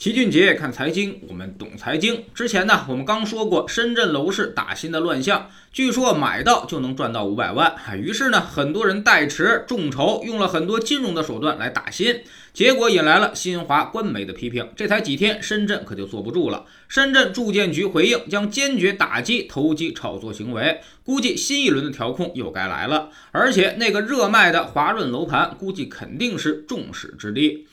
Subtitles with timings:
[0.00, 2.24] 齐俊杰看财经，我们懂财经。
[2.32, 7.76] 之前呢，我们刚说过深圳楼市打新的乱象，据说买到就能赚到五百万。
[7.98, 12.22] 于是呢，很多人代持众筹，用了很多金融的手段来打新，
[12.54, 14.66] 结果引来了新华官媒的批评。
[14.74, 16.64] 这才几天，深圳可就坐不住了。
[16.88, 20.80] 深圳住建局回应，将坚决打击投机炒作行为。
[21.04, 27.66] 估计新一轮的调控又该来了，而且那个热卖的华润楼盘，估计肯定是众矢之的。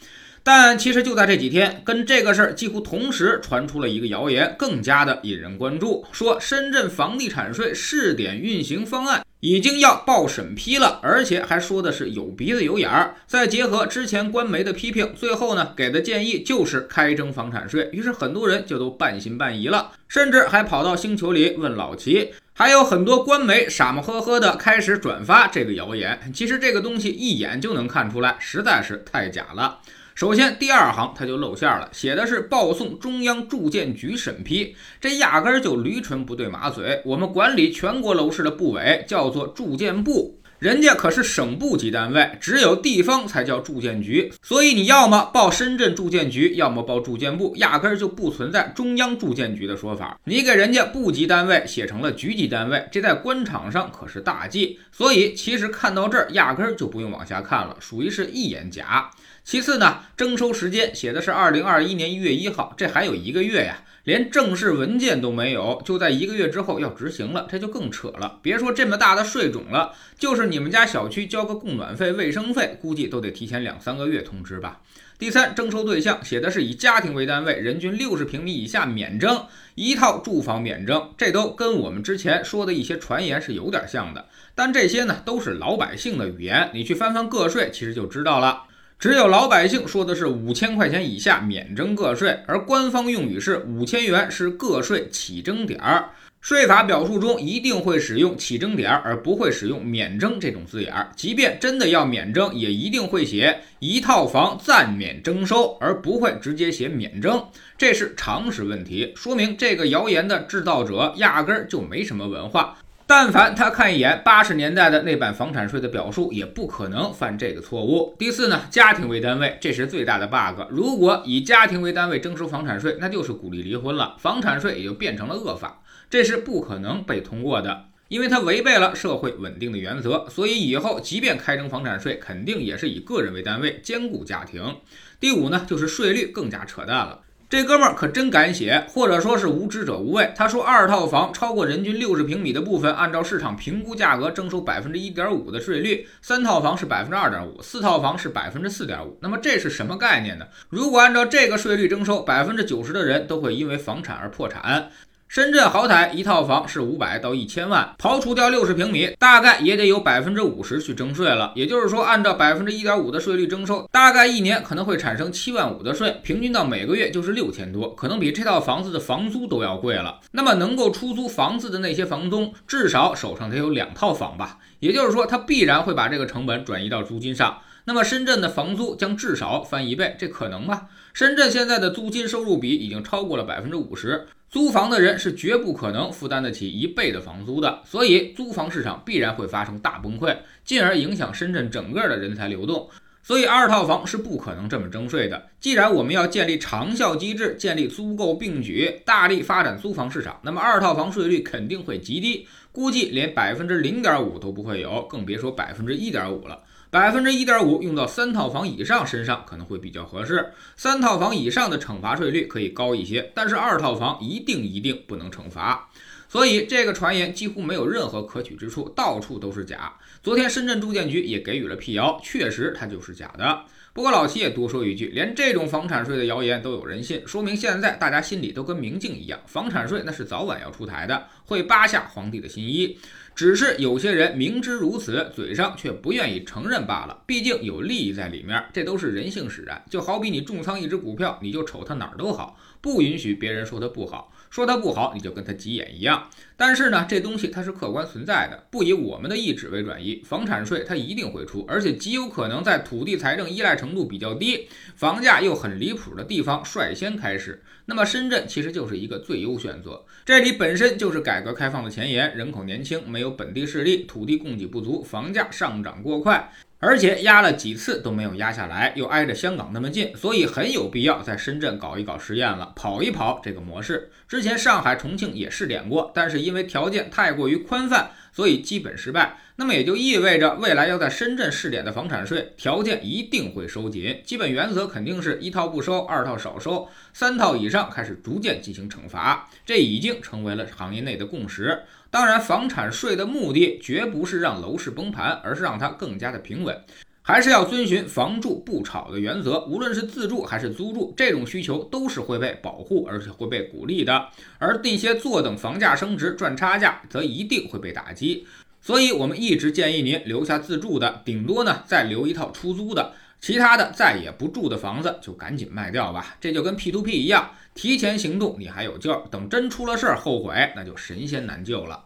[0.48, 6.06] 但其实就在这几天，跟这个事儿几乎同时传出了一个谣言，更加的引人关注。
[6.14, 13.16] 说深圳房地产税试点运行方案已经要报审批了，而且还说的是有鼻子有眼儿。
[13.28, 17.90] 再结合之前官媒的批评，最后呢给的建议就是开征房产税。
[17.92, 22.32] 于是很多人就都半信半疑了，甚至还跑到星球里问老齐。
[22.54, 26.18] 还有很多官媒傻么呵呵的开始转发这个谣言。
[26.34, 29.80] 其实这个东西一眼就能看出来，实在是太假了。
[30.18, 37.04] 首先，第二行它就露馅了，写的是报送中央住建局审批，这压根儿就驴唇不对马嘴。
[37.06, 44.34] 我们管理全国楼市的部委叫做住建部，人家可是省部级单位，只有地方才叫住建局。
[44.42, 50.20] 所以你要么报深圳住建局，要么报住建部，压根儿就不存在中央住建局的说法。
[50.24, 54.80] 你给人家部级单位写成了局级单位，这在官场上可是大忌。
[54.92, 59.12] 所以其实看到这儿，压根儿就不用往下看了，属于是一眼假。
[59.48, 68.40] 其次呢，征收时间写的是二零二一年一月一号，这还有一个月呀，连正式文件都没有，就在一个月之后要执行了，这就更扯了。
[68.42, 74.82] 别说这么大的税种了，就是你们家小区交个供暖费、卫生费，估计都得提前两三个月通知吧。
[75.18, 79.46] 第三，征收对象写的是以家庭为单位，人均六十平米以下免征，
[79.76, 84.26] 一套住房免征，这都跟我们之前说的一些传言是有点像的。
[84.54, 88.64] 但这些呢，都是老百姓的语言，你去翻翻个税，其实就知道了。
[89.00, 96.10] 只有老百姓说的是五千块钱以下免征个税，而官方用语是五千元是个税起征点儿。
[96.42, 101.12] 税法表述中一定会使用起征点儿，而不会使用免征这种字眼儿。
[101.16, 107.46] 即便真的要免征，也一定会写一套房暂免征收，而不会直接写免征。
[107.78, 112.78] 这是常识问题，说明这个谣言的制造者压根儿就没什么文化。
[113.10, 118.14] 但凡他看一眼八十年代的那版房产税的表述，也不可能犯这个错误。
[118.20, 120.62] 第四呢，家庭为单位，这是最大的 bug。
[120.70, 130.28] 如果以家庭为单位征收房产税，那就是鼓励离婚了，房产税也就变成了恶法，这是不可能被通过的，因为它违背了社会稳定的原则。
[130.30, 134.76] 所以以后即便开征房产税，肯定也是以个人为单位，兼顾家庭。
[135.18, 137.22] 第五呢，就是税率更加扯淡了。
[137.50, 140.34] 这哥们儿可真敢写，或者说是无知者无畏。
[140.36, 149.18] 他说，二套房超过人均六十平米的部分，按照市场评估价格征收百分之一点五的税率；三套房是百分之二点五，四套房是百分之四点五。
[149.22, 150.48] 那么这是什么概念呢？
[150.70, 154.90] 如果按照这个税率征收，百分之九十的人都会因为房产而破产。
[155.28, 161.52] 深圳豪宅一套房是五百到一千万，刨除掉六十平米，大概也得有百分之五十去征税了。
[161.54, 170.22] 也就是说，按照百分之一点五的税率征收，大概一年可能会产生七万五的税，平均到每个月就是六千多，可能比这套房子的房租都要贵了。
[170.32, 174.60] 那么能够出租房子的那些房东，至少手上得有两套房吧？
[174.80, 177.60] 也就是说，他必然会把这个成本转移到租金上。
[177.84, 180.88] 那么深圳的房租将至少翻一倍，这可能吗？
[181.14, 184.28] 深圳现在的租金收入比已经超过了百分之五十。
[184.50, 192.90] 租房的人是绝不可能负担得起一倍的房租的，所以租房市场必然会发生大崩溃，进而影响深圳整个的人才流动。
[193.22, 195.50] 所以二套房是不可能这么征税的。
[195.60, 202.48] 既然我们要建立长效机制，建立租购并举，大力发展租房市场，那么二套房税率肯定会极低，
[202.78, 206.62] 估计连百分之零点五都不会有，更别说百分之一点五了。
[206.92, 215.90] 百分之一点五用到三套房以上身上可能会比较合适，三套房以上的惩罚税率可以高一些，但是二套房一定一定不能惩罚。
[216.30, 219.94] 所以这个传言几乎没有任何可取之处，到处都是假。
[220.22, 223.62] 昨天深圳住建局也给予了辟谣，确实它就是假的。
[223.98, 233.00] 不过老齐也多说一句，连这种房产税的谣言都有人信，说明现在大家心里都跟明镜一样，房产税那是早晚要出台的，会扒下皇帝的新衣。
[233.34, 237.24] 只是有些人明知如此，嘴上却不愿意承认罢了。
[237.26, 239.84] 毕竟有利益在里面，这都是人性使然。
[239.90, 246.30] 就好比你重仓一只股票，你就瞅它哪儿都好，不允许别人说它不好，说它不好，你就跟它急眼一样。
[246.56, 257.64] 但是呢，这东西它是客观存在的，不以我们的意志为转移，房产税它一定会出，而且极有可能在土地财政依赖程度比较低、房价又很离谱的地方率先开始。
[257.86, 266.52] 那么深圳其实就是一个最优选择，这里本身就是改革开放的前沿，人口年轻，没有本地势力，土地供给不足，房价上涨过快。
[266.80, 274.12] 而且压了几次都没有压下来，又挨着香港那么近，所以很有必要在深圳搞一搞实验了，跑一跑这个模式。
[274.28, 279.38] 之前上海、重庆也试点过，但是因为条件太过于宽泛，所以基本失败。
[279.60, 289.50] 那么也就意味着未来要在深圳试点的房产税条件一定会收紧，基本原则肯定是一套不收，二套少收，三套以上开始逐渐进行惩罚。
[289.66, 291.82] 这已经成为了行业内的共识。
[292.12, 296.80] 当然，房产税的目的绝不是让楼市崩盘，而是让它更加的平稳，
[297.24, 299.66] 还是要遵循房住不炒的原则。
[299.66, 304.28] 无论是自住还是租住，这种需求都是会被保护，而且会被鼓励的。
[304.60, 308.46] 而那些坐等房价升值赚差价，则一定会被打击。
[308.82, 316.38] 所以，我们一直建议您留下自住的，顶多呢再留一套出租的，其他的再也不住的房子就赶紧卖掉吧。
[316.40, 317.52] 这就跟 P to P 一样。
[317.74, 322.06] 提前行动，你还有救；等真出了事儿，后悔那就神仙难救了。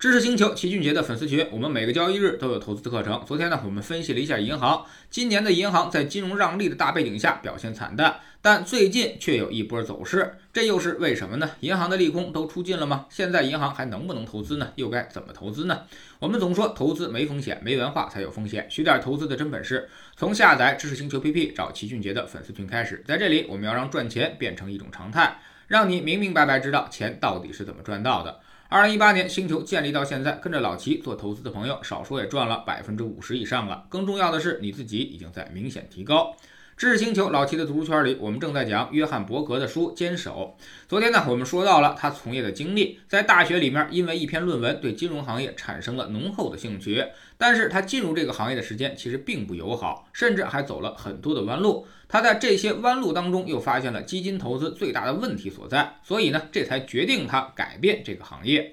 [0.00, 3.22] 知识星球齐俊杰的粉丝群，我们每个交易日都有投资的课程。
[3.26, 11.50] 昨天呢，我们分析了一下银行，今年的银行在金融让利的大背景下表现惨淡，但最近却有一波走势，这又是为什么呢？
[11.60, 13.04] 银行的利空都出尽了吗？
[13.10, 14.72] 现在银行还能不能投资呢？
[14.76, 15.82] 又该怎么投资呢？
[16.18, 18.66] 我们总说投资没风险，没文化才有风险。
[18.70, 19.86] 学点投资的真本事，
[20.16, 23.04] 从下载知识星球 PP 找齐俊杰的粉丝群开始。
[23.06, 28.40] 在这里，我们要让赚钱变成一种常态，让你明明白白知道钱到底是怎么赚到的。
[28.72, 33.84] 二零一八年星球建立到现在，跟着老齐做投资的朋友，少说也赚了百分之五十以上了。
[33.88, 36.36] 更重要的是，你自己已经在明显提高。
[36.80, 40.56] 知识星球老齐的读书圈里，我们正在讲约翰伯格的书《坚守》。
[40.88, 47.04] 昨天呢，我们说到了他从业的经历，在大学里面，因为一篇论文对金融行业产生了浓厚的兴趣。
[47.36, 51.86] 但是他进入这个行业的时间其实并不友好，甚至还走了很多的弯路。
[52.08, 58.72] 他在这些弯路当中又发现了基金投资最大的问题所在，所以呢，这才决定他改变这个行业。